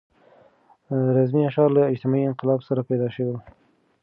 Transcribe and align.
رزمي 1.17 1.43
اشعار 1.49 1.69
له 1.75 1.81
اجتماعي 1.93 2.25
انقلاب 2.29 2.59
سره 2.67 2.81
پیدا 2.89 3.07
شول. 3.15 3.35